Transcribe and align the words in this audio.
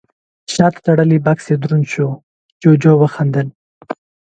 شاته 0.53 0.79
تړلی 0.85 1.19
بکس 1.25 1.45
يې 1.51 1.55
دروند 1.63 1.85
شو، 1.91 2.07
جُوجُو 2.61 2.93
وخندل: 3.01 3.47